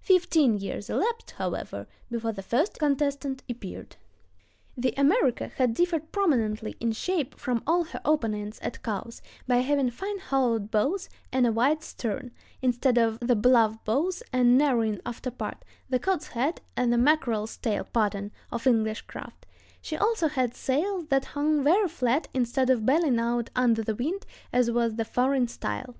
[0.00, 3.94] Fifteen years elapsed, however, before the first contestant appeared.
[4.76, 9.90] The America had differed prominently in shape from all her opponents at Cowes, by having
[9.90, 15.30] fine hollowed bows and a wide stern, instead of the bluff bows and narrowing after
[15.30, 19.46] part—the "cod's head and mackerel's tail" pattern—of English craft;
[19.80, 24.26] she also had sails that hung very flat instead of bellying out under the wind
[24.52, 25.94] as was the foreign style.